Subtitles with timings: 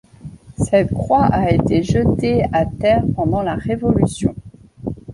[0.57, 4.33] Cette croix a été jetée à terre pendant la révolution.